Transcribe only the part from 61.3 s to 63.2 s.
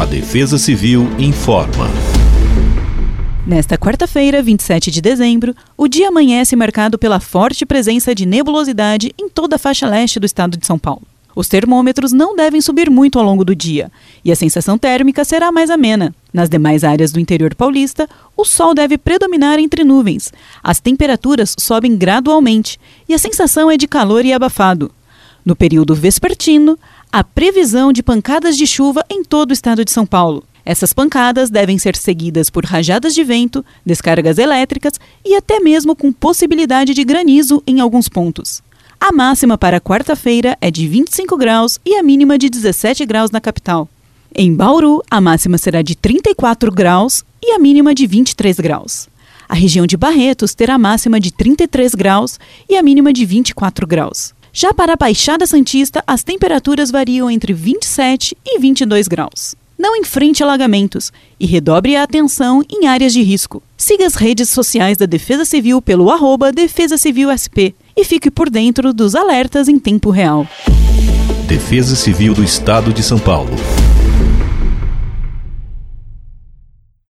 e redobre a atenção em áreas